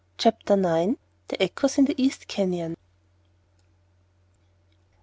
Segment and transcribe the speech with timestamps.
[0.17, 0.95] CHAPTER IX.
[1.27, 2.75] THE ECHOES IN THE EAST CANYON.